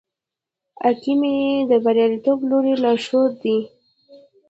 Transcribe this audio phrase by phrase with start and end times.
[0.89, 1.35] اکامي
[1.69, 3.57] د بریالیتوب لوی لارښود دی.